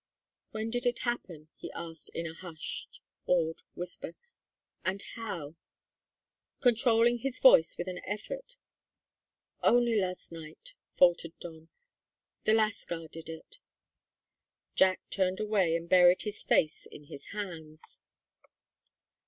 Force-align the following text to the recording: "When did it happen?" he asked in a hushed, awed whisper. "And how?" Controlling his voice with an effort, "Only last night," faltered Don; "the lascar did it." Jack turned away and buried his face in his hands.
"When 0.49 0.71
did 0.71 0.87
it 0.87 1.01
happen?" 1.05 1.49
he 1.55 1.71
asked 1.73 2.09
in 2.15 2.25
a 2.25 2.33
hushed, 2.33 3.01
awed 3.27 3.61
whisper. 3.75 4.15
"And 4.83 4.99
how?" 5.13 5.57
Controlling 6.59 7.19
his 7.19 7.37
voice 7.37 7.77
with 7.77 7.87
an 7.87 8.01
effort, 8.07 8.55
"Only 9.61 9.99
last 10.01 10.31
night," 10.31 10.73
faltered 10.95 11.33
Don; 11.39 11.69
"the 12.45 12.53
lascar 12.55 13.09
did 13.09 13.29
it." 13.29 13.59
Jack 14.73 15.01
turned 15.11 15.39
away 15.39 15.75
and 15.75 15.87
buried 15.87 16.23
his 16.23 16.41
face 16.41 16.87
in 16.87 17.03
his 17.03 17.27
hands. 17.27 17.99